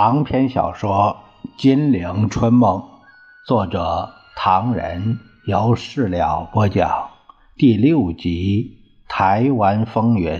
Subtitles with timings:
[0.00, 1.24] 长篇小说
[1.60, 2.78] 《金陵春梦》，
[3.44, 7.10] 作者唐人，由事了播讲，
[7.56, 8.78] 第六集
[9.12, 10.30] 《台湾风云》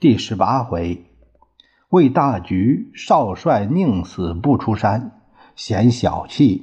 [0.00, 1.04] 第十八回：
[1.90, 5.22] 为大局，少帅宁死不出山，
[5.54, 6.62] 嫌小气；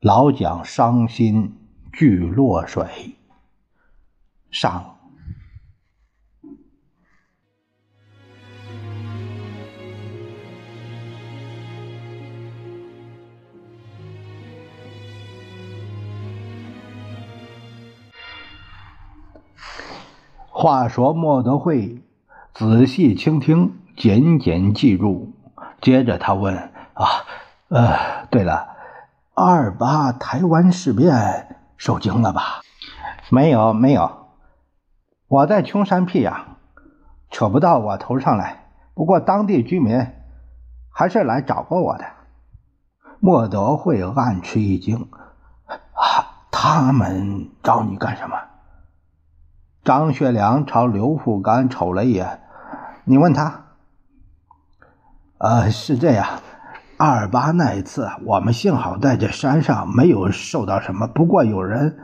[0.00, 1.58] 老蒋伤心
[1.92, 2.86] 俱落水。
[4.50, 4.97] 上。
[20.60, 22.02] 话说莫德惠
[22.52, 25.32] 仔细倾听，简简记住。
[25.80, 27.06] 接着他问：“啊，
[27.68, 28.66] 呃，对了，
[29.34, 32.62] 二八台湾事变受惊了吧
[33.30, 34.26] ？”“没有，没有。
[35.28, 36.40] 我在穷山僻壤，
[37.30, 38.64] 扯不到我头上来。
[38.94, 40.08] 不过当地居民
[40.90, 42.04] 还是来找过我的。”
[43.22, 45.08] 莫德惠暗吃一惊
[45.94, 48.36] ：“啊，他们找你干什么？”
[49.88, 52.40] 张学良朝刘富干瞅了一眼，
[53.04, 53.62] 你问他。
[55.38, 56.26] 呃，是这样，
[56.98, 61.06] 二八那一次，我们幸好在这山上没有受到什么。
[61.06, 61.96] 不过有人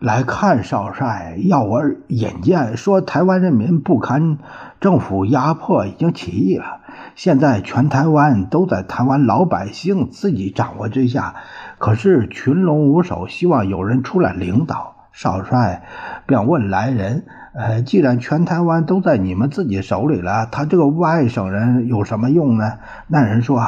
[0.00, 4.38] 来看少帅，要我引荐，说台湾人民不堪
[4.80, 6.80] 政府压迫，已经起义了。
[7.16, 11.34] 现在全台湾都在台湾老百姓自己掌握之下，
[11.76, 14.95] 可是群龙无首，希望有人出来领导。
[15.16, 15.82] 少帅
[16.26, 17.24] 便问来人
[17.56, 22.74] ：“呃，既然全台湾都在你们自己手里了，他这个外省人有什么用呢？”
[23.08, 23.58] 那人说：“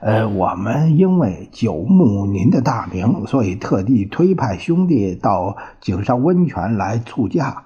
[0.00, 7.64] 呃，我们因为久慕您的大名，所以特地推派兄弟到井上温泉来促驾。”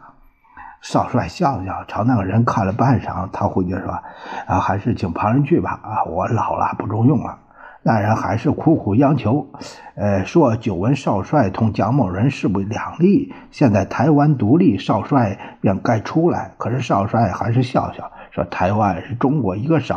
[0.82, 4.02] 少帅笑笑，朝那个人看了半晌，他回绝说
[4.48, 5.78] ：“啊，还是请旁人去吧。
[5.84, 7.38] 啊，我老了，不中用了。”
[7.82, 9.46] 那人还是苦苦央求，
[9.94, 16.54] 呃，说久闻少帅同蒋某人势不两立，现在台湾独立，少帅便该出来。
[16.58, 19.96] 可是少帅还是笑笑说：“台湾是中国一个省，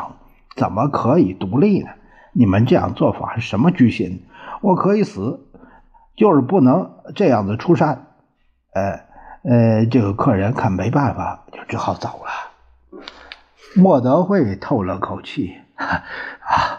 [0.55, 1.89] 怎么可以独立呢？
[2.33, 4.25] 你们这样做法是什么居心？
[4.61, 5.47] 我可以死，
[6.15, 8.05] 就是不能这样子出山。”
[8.73, 9.01] 呃
[9.43, 13.01] 呃，这个客人看没办法，就只好走了。
[13.75, 16.77] 莫德惠透了口气， 啊。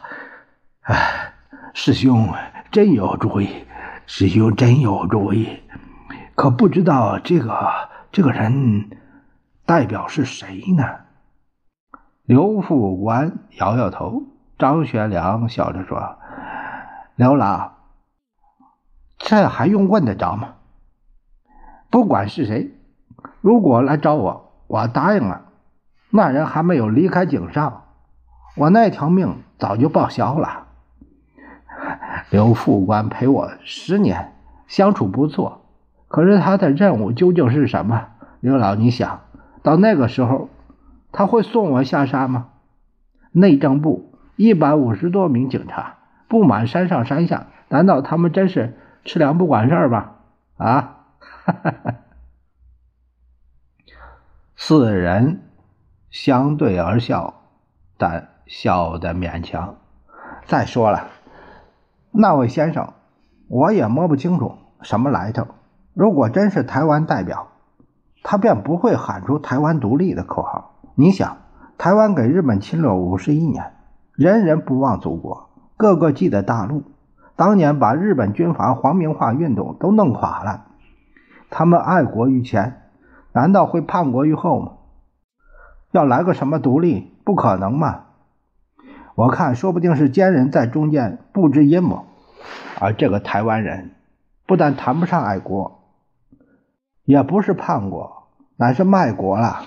[0.82, 1.32] 哎，
[1.74, 2.28] 师兄
[2.72, 3.64] 真有主意，
[4.04, 5.62] 师兄真有主意，
[6.34, 7.70] 可不知道这个
[8.10, 8.90] 这个人
[9.64, 10.84] 代表是谁呢？
[12.24, 14.24] 刘副官摇摇头，
[14.58, 16.16] 张学良笑着说
[17.14, 17.74] ：“刘老，
[19.18, 20.54] 这还用问得着吗？
[21.90, 22.74] 不管是谁，
[23.40, 25.42] 如果来找我，我答应了。
[26.10, 27.84] 那人还没有离开井上，
[28.56, 30.58] 我那条命早就报销了。”
[32.32, 34.32] 刘副官陪我十年，
[34.66, 35.66] 相处不错。
[36.08, 38.06] 可是他的任务究竟是什么？
[38.40, 39.24] 刘老，你想
[39.62, 40.48] 到那个时候，
[41.12, 42.48] 他会送我下山吗？
[43.32, 50.12] 内政部一百五十多名警察布满山上山下，难道他们真是吃粮不管事儿吗？
[50.56, 51.00] 啊！
[54.56, 55.42] 四人
[56.10, 57.42] 相对而笑，
[57.98, 59.76] 但笑得勉强。
[60.46, 61.11] 再说了。
[62.14, 62.92] 那位先生，
[63.48, 64.52] 我也摸不清楚
[64.82, 65.46] 什么来头。
[65.94, 67.48] 如果真是台湾代表，
[68.22, 70.74] 他便不会喊出“台湾独立”的口号。
[70.94, 71.38] 你想，
[71.78, 73.72] 台湾给日本侵略五十一年，
[74.14, 76.82] 人人不忘祖国，个个记得大陆。
[77.34, 80.66] 当年把日本军阀皇民化运动都弄垮了，
[81.48, 82.82] 他们爱国于前，
[83.32, 84.72] 难道会叛国于后吗？
[85.92, 88.04] 要来个什么独立，不可能嘛！
[89.14, 92.06] 我看，说不定是奸人在中间布置阴谋，
[92.80, 93.90] 而这个台湾人
[94.46, 95.80] 不但谈不上爱国，
[97.04, 99.66] 也不是叛国，乃是卖国了。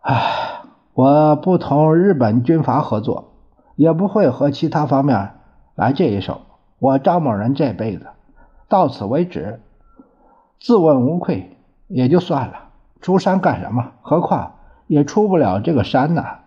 [0.00, 0.62] 唉，
[0.94, 3.34] 我不同日本军阀合作，
[3.76, 5.32] 也不会和其他方面
[5.74, 6.40] 来这一手。
[6.78, 8.06] 我张某人这辈子
[8.68, 9.60] 到此为止，
[10.58, 11.56] 自问无愧
[11.86, 12.70] 也就算了。
[13.00, 13.92] 出山干什么？
[14.00, 14.54] 何况
[14.86, 16.38] 也出不了这个山呐。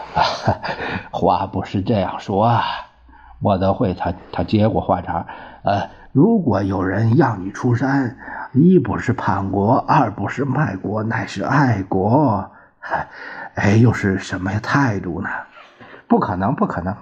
[1.10, 2.62] 话不是这样说啊，
[3.38, 5.24] 莫德惠他他接过话茬，
[5.62, 8.16] 呃，如果有人要你出山，
[8.52, 12.50] 一不是叛国，二不是卖国，乃是爱国，
[13.54, 15.28] 哎，又是什么态度呢？
[16.08, 16.96] 不可能，不可能。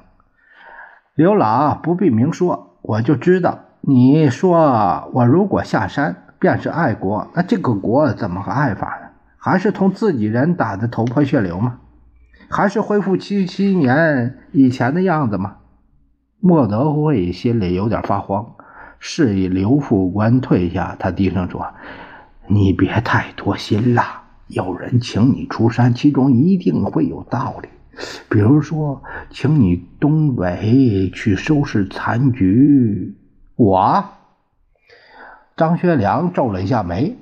[1.15, 3.61] 刘老不必明说，我就知道。
[3.81, 9.09] 你说我如果下山，便是爱国，那这个国怎么个爱法呢？
[9.39, 11.79] 还是同自己人打的头破血流吗？
[12.49, 15.59] 还是恢复七七年以前的样子吗？
[16.41, 18.55] 莫德惠心里有点发慌，
[18.99, 20.97] 示意刘副官退下。
[20.99, 21.67] 他低声说
[22.47, 24.03] ：“你别太多心了，
[24.47, 27.69] 有人请你出山，其中一定会有道理。
[28.31, 33.17] 比如说，请你东北去收拾残局。”
[33.57, 34.05] 我，
[35.57, 37.17] 张学良皱了一下眉。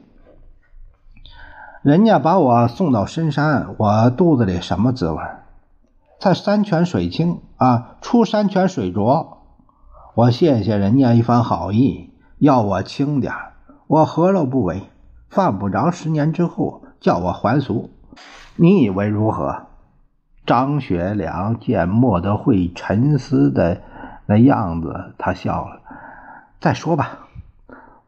[1.87, 5.23] 人家把我送到深山，我肚子里什么滋味？
[6.19, 9.39] 在山泉水清啊，出山泉水浊。
[10.17, 13.33] 我谢谢人家一番好意，要我轻点
[13.87, 14.91] 我何乐不为？
[15.31, 17.91] 犯不着十年之后叫我还俗。
[18.57, 19.67] 你以为如何？
[20.45, 23.83] 张学良见莫德惠沉思的
[24.27, 25.83] 那样子，他笑了。
[26.59, 27.29] 再说吧，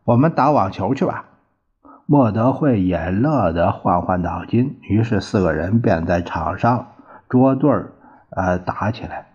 [0.03, 1.27] 我们打网球去吧。
[2.11, 6.93] 莫德惠也乐得换换脑筋，于是四个人便在场上
[7.29, 7.93] 捉对儿，
[8.31, 9.27] 呃，打起来。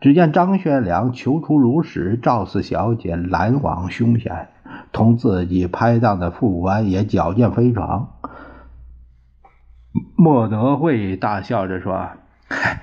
[0.00, 4.46] 只见张学良求出如矢，赵四小姐拦网凶险，
[4.92, 8.10] 同自己拍档的副官也矫健飞床。
[10.16, 12.10] 莫德惠大笑着说：“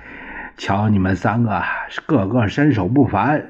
[0.58, 1.62] 瞧你们三个，
[2.04, 3.42] 个个身手不凡，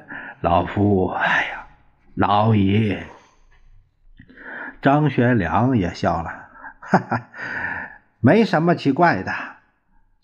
[0.43, 1.67] 老夫，哎呀，
[2.15, 2.97] 老矣。”
[4.83, 6.31] 张学良也笑了，
[6.81, 7.21] 哈哈，
[8.19, 9.33] 没什么奇怪的，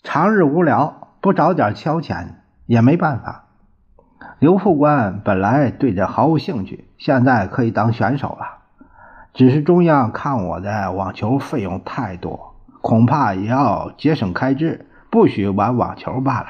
[0.03, 2.27] 长日无聊，不找点消遣
[2.65, 3.45] 也没办法。
[4.39, 8.57] 刘副官本来对这毫无兴趣，现在可以当选手了，
[9.33, 16.47] 只是中央看我的网球费用太多，恐怕也要节省开支，不许玩网球罢了。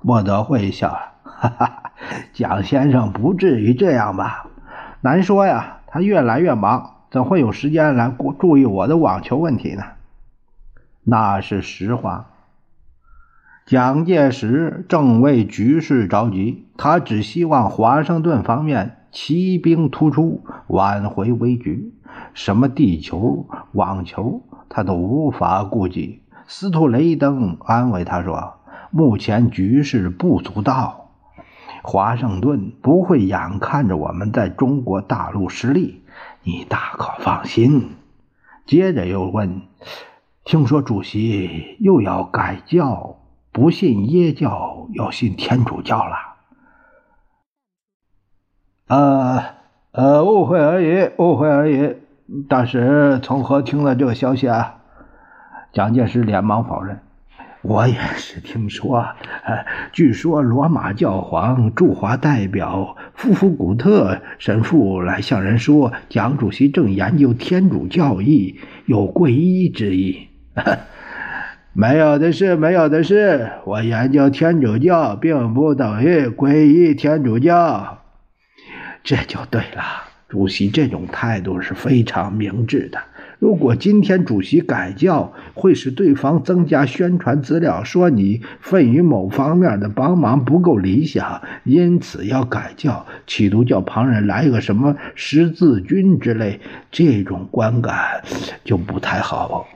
[0.00, 1.82] 莫德惠笑了，哈哈，
[2.32, 4.46] 蒋先生不至于这样吧？
[5.00, 6.92] 难说呀，他越来越忙。
[7.16, 9.82] 怎会有时间来顾注意我的网球问题呢？
[11.02, 12.26] 那是实话。
[13.64, 21.94] 蒋介石正为局势着急，他只希望华盛顿方面骑兵突出，挽回危局。
[22.34, 26.20] 什么地球、网球，他都无法顾及。
[26.46, 28.56] 斯图雷登安慰他说
[28.92, 31.08] ：“目前局势不足道，
[31.82, 36.02] 华盛顿不会眼看着我们在中国大陆失利。”
[36.46, 37.96] 你大可放心。
[38.66, 39.62] 接着又问
[40.46, 43.16] ：“听说主席又要改教，
[43.50, 46.14] 不信耶教，要信天主教了？”
[48.86, 49.44] 呃
[49.90, 51.96] 呃，误会而已，误会而已。
[52.48, 54.76] 大使从何听了这个消息啊？
[55.72, 57.00] 蒋介石连忙否认。
[57.68, 58.98] 我也是听说，
[59.42, 70.28] 呃，据说罗马教皇驻华代表夫福古特神父来向人说，蒋主席正研究天主教义，有皈依之意。
[71.74, 73.50] 没有的事，没有的事。
[73.64, 77.98] 我研究天主教，并不等于皈依天主教。
[79.02, 79.82] 这就对了，
[80.28, 83.00] 主席这种态度是非常明智的。
[83.38, 98.22] 如果今天主席改教，会使对方增加宣传资料，说你分于某方面的帮忙不够理想，因此要改教，企图叫旁人来一个什么十字军之类，这种观感
[98.64, 99.66] 就不太好。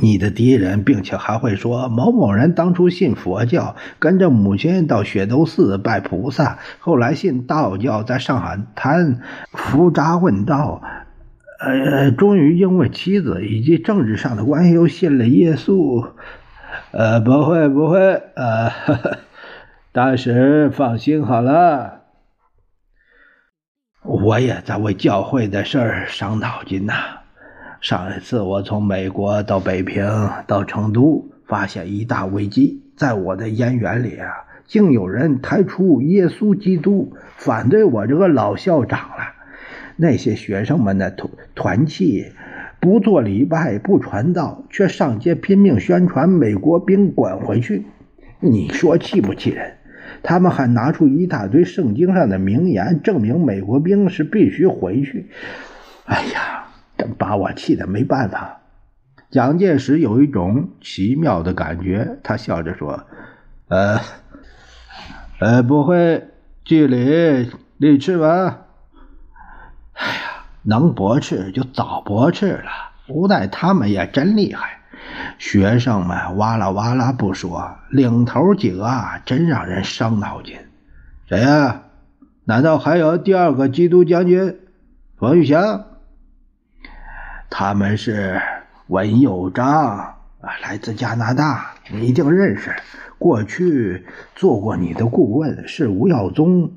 [0.00, 9.20] 你的敌人，并且还会说某某人当初信佛教，跟着母亲到雪窦寺拜菩萨，后来信道教，在上海滩
[9.52, 10.82] 伏扎问道。
[11.58, 16.12] 呃，终于因为妻子以及政治上的关系，又信了耶稣。
[16.92, 17.98] 呃，不会，不会，
[18.36, 18.70] 呃，
[19.92, 22.02] 大使放心好了。
[24.04, 26.94] 我也在为教会的事儿伤脑筋呐。
[27.80, 30.06] 上一次我从美国到北平
[30.46, 34.28] 到成都，发现一大危机，在我的燕园里啊，
[34.64, 39.37] 竟有人抬出耶稣基督，反对我这个老校长了。
[40.00, 42.32] 那些学生们的团团气，
[42.78, 47.84] 不做礼拜，不传道，却上街拼命宣传美国兵滚回去。
[48.38, 49.74] 你说气不气人？
[50.22, 55.26] 他们还拿出一大堆圣经上的名言，证明美国兵是必须回去。
[56.04, 58.60] 哎呀，真把我气得没办法。
[59.30, 63.04] 蒋介石有一种奇妙的感觉，他笑着说
[63.68, 64.00] ：“呃，
[65.40, 66.28] 呃，不会，
[66.64, 68.66] 据理力斥吧？”
[70.68, 72.70] 能驳斥就早驳斥了。
[73.08, 74.80] 无奈他们也真厉害，
[75.38, 80.58] 学生们哇啦哇啦不说，领头几个啊，真让人伤脑筋。
[81.26, 81.84] 谁呀？
[82.44, 84.58] 难道还有第二个基督将军
[85.16, 85.86] 冯玉祥？
[87.48, 88.38] 他们是
[88.88, 90.14] 文佑章啊，
[90.62, 91.70] 来自加拿大。
[91.90, 92.74] 你一定认识。
[93.18, 96.72] 过去做过你的顾问是吴耀宗，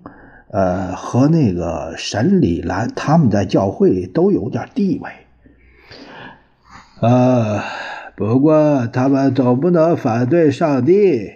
[0.51, 5.09] 呃，和那个沈礼兰，他们在教会都有点地位。
[7.07, 7.63] 啊，
[8.17, 11.31] 不过他们总不能反对上帝。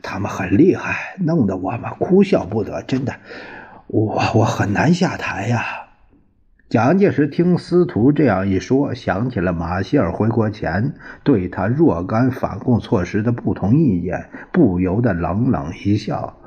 [0.00, 2.82] 他们很厉害，弄得我们哭笑不得。
[2.84, 3.14] 真的，
[3.88, 5.62] 我我很难下台呀。
[6.70, 16.37] 蒋介石听司徒这样一说，想起了马歇尔回国前对他若干反共措施的不同意见，不由得冷冷一笑。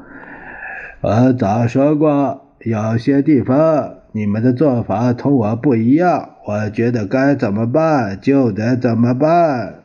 [1.03, 9.81] 我早说过，有些地方你们的做法同我不一样，我觉得该怎么办就得怎么办。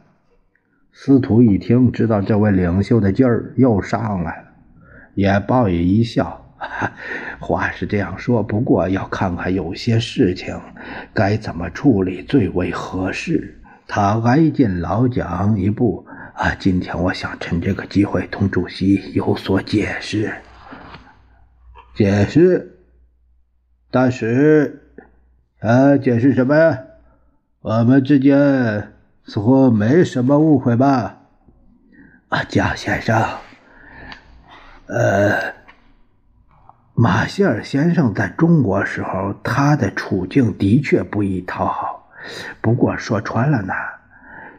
[0.92, 4.44] 司徒一听，知道这位领袖的劲儿又上来了，
[5.14, 6.44] 也报以一笑。
[7.40, 10.54] 话是这样说，不过要看看有些事情
[11.14, 13.58] 该怎么处理最为合适。
[13.88, 16.04] 他挨近老蒋一步
[16.34, 16.54] 啊！
[16.58, 20.30] 今天我想趁这个机会同主席有所解释。
[21.96, 22.78] 解释？
[23.90, 24.82] 大使，
[25.60, 26.78] 啊，解释什么？
[27.62, 28.92] 我们之间
[29.24, 31.22] 似乎没什么误会吧？
[32.28, 33.18] 啊，蒋先生，
[34.88, 35.56] 呃。
[36.92, 42.10] 马歇尔先生在中国时候，他的处境的确不易讨好。
[42.60, 43.72] 不过说穿了呢，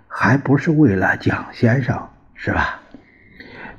[0.07, 2.81] 还不是为了蒋先生，是吧？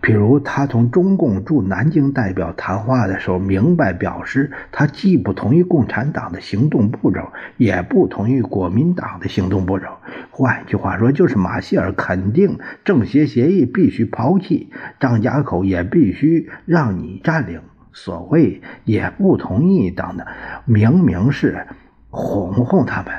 [0.00, 9.86] 比如他同中共驻南京代表谈话的时候，明白表示他既不同意共产党的行动步骤，也不同意国民党的行动步骤。
[10.30, 17.60] 换句话说，就是马歇尔肯定政协协议必须抛弃，张家口也必须让你占领。
[17.92, 20.26] 所谓也不同意等等，
[20.64, 21.66] 明明是
[22.10, 23.12] 哄哄他们。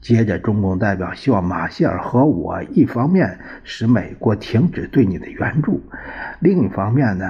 [0.00, 5.82] 接着，中共代表希望马歇尔和我一方面使美国停止对你的援助，
[6.40, 7.26] 另一方面呢，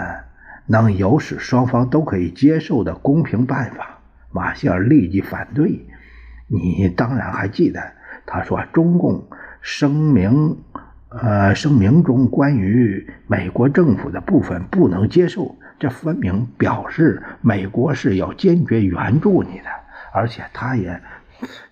[0.67, 3.99] 能有使双方都可以接受的公平办法。
[4.31, 5.87] 马歇尔立即反对。
[6.47, 7.81] 你当然还记得，
[8.25, 9.27] 他说中共
[9.61, 10.57] 声明。
[11.13, 19.65] 呃，声明中关于美国政府的部分不能接受，这分明表示美国是要坚决援助你的，
[20.15, 21.03] 而且他也，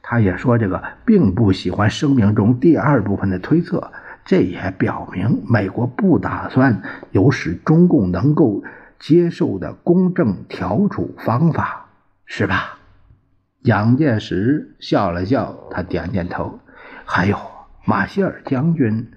[0.02, 3.92] 他也说这个并不喜欢声明中第二部分的推测，
[4.24, 6.82] 这也表明美国不打算
[7.12, 8.62] 有使中共能够
[8.98, 11.86] 接受的公正调处方法，
[12.26, 12.78] 是吧？
[13.62, 16.60] 蒋介石笑了笑，他点点头。
[17.04, 17.38] 还有
[17.84, 19.08] 马歇尔将军。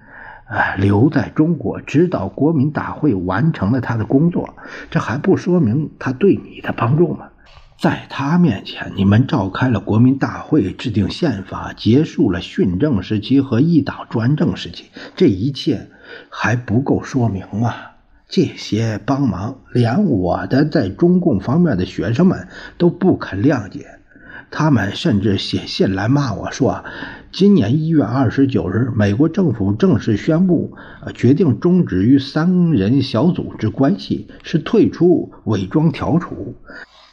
[0.44, 4.54] 啊，留在中国，指导国民大会完成了他的工作，
[4.90, 7.28] 这还不说明他对你的帮助吗？
[7.82, 14.84] 在他面前，你们召开了国民大会，制定宪法，结束了训政时期和一党专政时期，
[15.16, 15.88] 这一切
[16.30, 17.74] 还不够说明吗？
[18.28, 22.46] 这些帮忙，连我的在中共方面的学生们
[22.78, 23.84] 都不肯谅解。
[24.52, 26.84] 他们甚至写信来骂我说
[27.32, 30.76] ：“今年一月二十九日，美国政府正式宣布，
[31.16, 36.54] 决定终止与三人小组之关系，是退出伪装调处，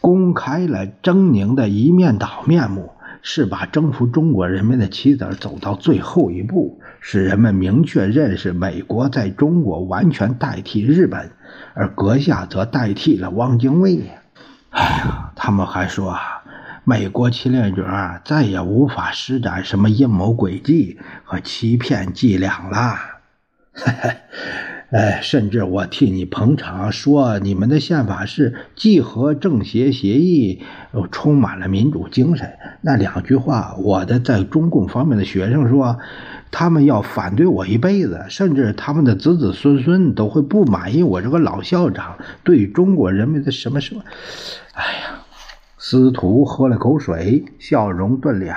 [0.02, 2.92] 公开了狰狞的一面倒面目，
[3.22, 11.32] 是把征服中国人民的棋子走到最后一步，使人们明确认识美国在中国完全代替日本，
[11.74, 14.02] 而阁下则代替了汪精卫。”
[14.72, 16.20] 哎呀，他们还说啊。
[16.86, 17.86] 美国侵略者
[18.26, 22.96] 再也无法施展什么阴谋诡计和欺骗伎俩了。
[23.74, 24.16] 嘿 嘿
[24.92, 32.54] 哎，甚至我替你捧场，说你们的宪法是既和政协协议，又充满了民主精神。
[32.82, 36.00] 那两句话，我的在中共方面的学生说，
[36.50, 44.02] 他们要反对我一辈子，甚至他们的子子孙孙都会不满意我这个老校长对中国人民的什么什么。
[44.74, 45.22] 哎呀！
[45.78, 48.56] 司徒喝了口水，笑容顿敛。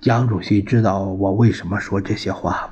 [0.00, 2.70] 蒋主席知道我为什么说这些话吗？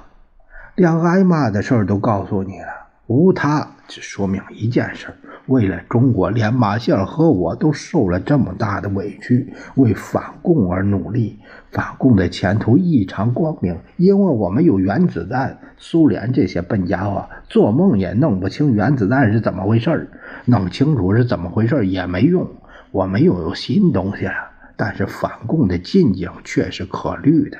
[0.74, 2.68] 连挨骂的事儿都告诉你了，
[3.06, 5.08] 无他，只说明一件事：
[5.46, 11.38] 为了中国，连马歇尔和我都受了这么大的委屈，为反共而努力。
[11.70, 15.58] 反共的前途异常光明，因为我们有原子弹。
[15.76, 20.08] 苏联这些笨家伙做梦也弄不清原子弹是怎么回事儿
[20.44, 22.48] 弄清楚是怎么回事也没用。
[22.92, 24.32] 我们又有新东西了，
[24.76, 27.58] 但是反共的进境却是可虑的。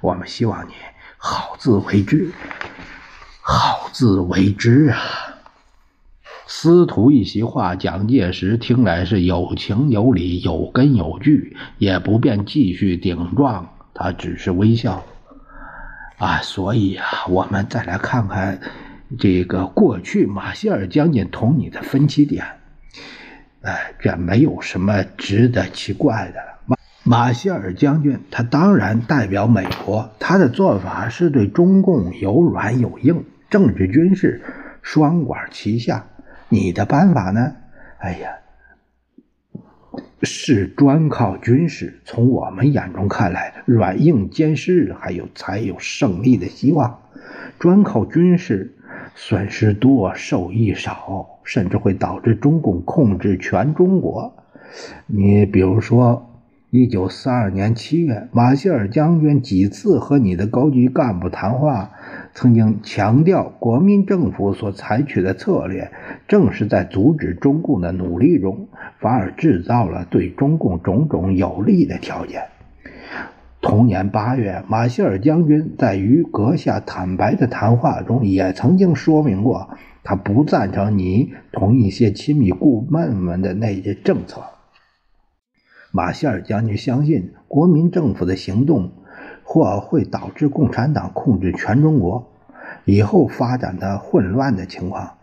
[0.00, 0.72] 我们希望你
[1.20, 2.30] 好自为之，
[3.42, 4.98] 好自为之啊！
[6.46, 15.04] 司徒一席话，蒋介石听来是有情有理、有根有据，也不便继续顶撞，他只是微笑。
[16.18, 18.60] 啊，所以啊，我们再来看看
[19.18, 22.46] 这个过去马歇尔将军同你的分歧点，
[23.62, 26.40] 哎，这没有什么值得奇怪的。
[26.40, 26.57] 了
[27.08, 34.42] 马歇尔将军他当然代表美国，他的做法是对中共有软有硬，政治军事
[34.82, 36.04] 双管齐下。
[36.50, 37.54] 你的办法呢？
[37.96, 38.28] 哎呀，
[40.22, 41.98] 是专靠军事。
[42.04, 46.98] 从我们眼中看来，软硬兼施，还有才有胜利的希望。
[47.58, 48.76] 专靠军事，
[49.14, 54.36] 损失多，受益少，甚至会导致中共控制全中国。
[55.06, 56.27] 你比如说，
[56.70, 61.92] 一九四二年七月，马歇尔将军几次和你的高级干部谈话。
[62.34, 65.90] 曾经强调，国民政府所采取的策略，
[66.28, 72.42] 正是在阻止中共的努力中，反而制造了对中共种种有利的条件。
[73.62, 79.70] 同年八月，马歇尔将军在与阁下坦白的谈话中，也曾经说明过，
[80.04, 84.42] 他不赞成你同一些亲密顾问们的那些政策。
[85.90, 88.92] 马歇尔将军相信，国民政府的行动。
[89.50, 92.30] 或会导致共产党控制全中国，
[92.84, 95.14] 以后发展的混乱的情况，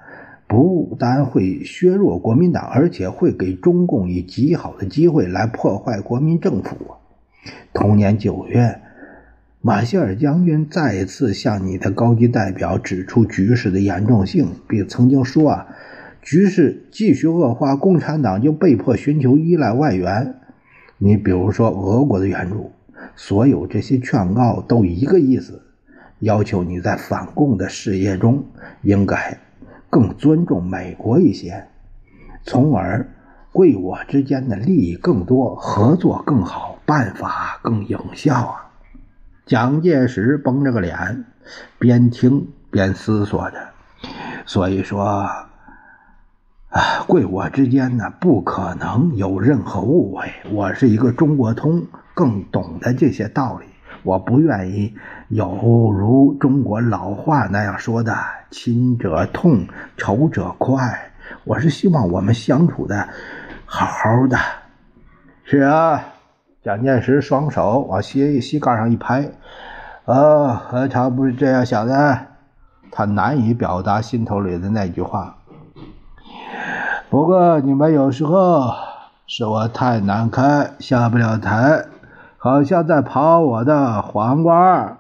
[0.48, 6.96] 不单会削弱国民党，而且会给中共以极好的机会来破坏国民政府。
[7.72, 8.82] 同年九月，
[9.62, 15.68] 马歇尔将军再一次向你的高级代表指出局势的严重性，并曾经说：“啊，
[16.24, 20.34] 局势继续恶化，共产党就被迫寻求依赖外援，
[20.98, 22.72] 你比如说俄国的援助。”
[23.18, 25.62] 所有这些劝告都一个意思，
[26.20, 28.44] 要求你在反共的事业中
[28.82, 29.40] 应该
[29.90, 31.68] 更尊重美国一些，
[32.44, 33.08] 从而
[33.52, 38.72] 贵我之间的利益更多，合作更好，办法更有效啊！
[39.46, 41.26] 蒋介石绷着个脸，
[41.80, 43.58] 边听边思索着，
[44.46, 45.30] 所以说，
[46.76, 51.82] 啊，贵我之间呢不可能有任何误会，我是一个中国通。
[52.14, 53.66] 更懂得这些道理，
[54.04, 54.94] 我不愿意
[55.30, 55.48] 有
[55.92, 58.14] 如中国老话那样说的
[58.52, 61.12] “亲者痛，仇者快”。
[61.46, 63.08] 我是希望我们相处的
[63.66, 64.38] 好好的。
[65.46, 66.04] 是啊，
[66.62, 69.30] 蒋介石双手往膝膝盖上一拍，
[70.06, 72.20] 啊，何尝不是这样想的？
[72.92, 75.38] 他难以表达心头里的那句话。
[77.10, 78.74] 不过你们有时候
[79.28, 81.86] 是我太难堪，下不了台。
[82.38, 84.98] 好像在刨我的黄瓜。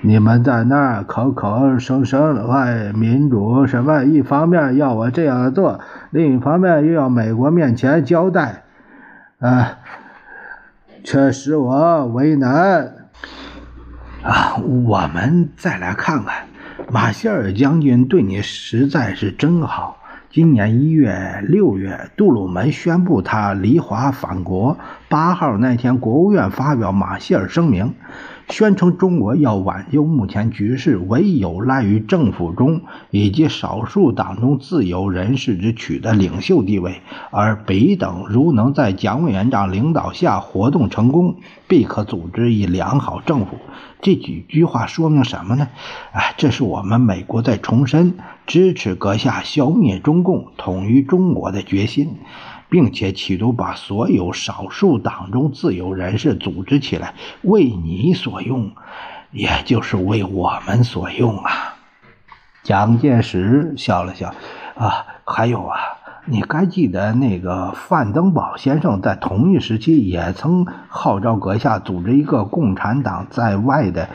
[0.00, 8.62] 你们在那儿口口声声的爱民主什么，一方面要我这样做，另一方面又要美国面前交代，
[9.40, 9.78] 啊，
[11.04, 12.94] 却使我为难。
[14.22, 16.46] 啊，我们再来看看，
[16.92, 19.96] 马歇尔将军对你实在是真好。
[20.28, 24.76] 今年一月、六月，杜鲁门宣布他离华返国。
[25.08, 27.94] 八号那天，国务院发表马歇尔声明。
[28.50, 37.00] 宣称中国要挽救目前局势，唯有赖于政府中以及少数党中自由人士之取得领袖地位。
[37.30, 41.36] 而北等如能在蒋委员长领导下活动成功，
[41.68, 43.56] 必可组织一良好政府。
[44.02, 45.68] 这几句话说明什么呢？
[46.12, 52.16] 哎， 这是我们美国在重申支持阁下消灭中共、统一中国的决心。
[52.70, 58.70] 并且企图把所有少数党中自由人士组织起来，为你所用，
[59.32, 61.74] 也就是为我们所用啊！
[62.62, 64.34] 蒋介石笑了笑，
[64.76, 65.76] 啊，还有啊，
[66.26, 74.08] 你该记得那个范登堡先生在同一时期也曾号召阁下组织一个共产党在外的，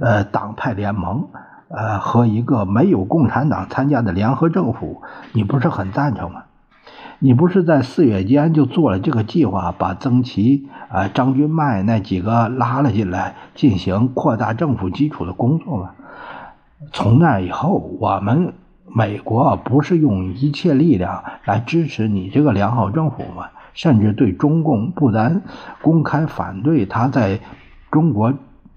[0.00, 1.28] 呃，党派联盟，
[1.68, 6.44] 呃，和一个没有共产党参加的联合政府，你不是很赞成吗？
[7.18, 15.90] 你不是在四月间就做了这个计划，把曾琦、啊张君迈那几个拉了进来，进行扩大政府基础的工作吗？
[16.92, 18.52] 从那以后，我们
[18.86, 23.46] 美国不是用一切力量来支持你这个良好政府吗？
[23.72, 25.42] 甚至对中共不但
[25.80, 27.40] 公开反对他在
[27.90, 28.34] 中国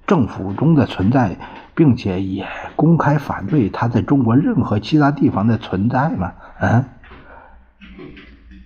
[0.08, 1.36] 政府中的存在，
[1.75, 2.47] 并且也
[2.78, 6.32] 公开反对他在中国任何其他地方的存在吗？
[6.62, 6.86] 嗯。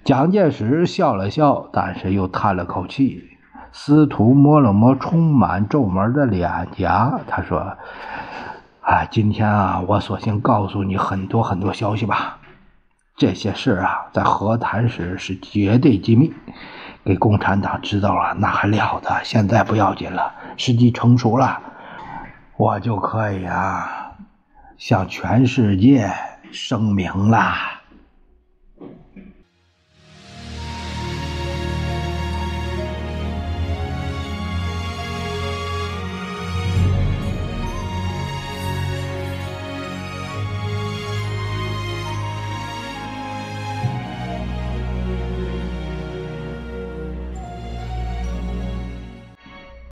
[0.03, 3.37] 蒋介石笑了笑，但是又叹了口气，
[3.71, 7.77] 司徒摸了摸充满皱纹的脸颊，他说
[8.83, 12.39] ：“啊，今天啊，我索性告诉你很多很多消息吧。
[13.15, 16.33] 这些事啊，在和谈时是绝对机密，
[17.05, 19.23] 给共产党知道了那还了得？
[19.23, 21.61] 现在不要紧了，时机成熟了，
[22.57, 24.11] 我就可以啊，
[24.77, 26.11] 向全世界
[26.51, 27.72] 声明了。